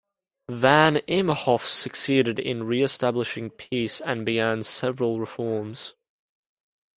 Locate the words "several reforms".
4.63-5.93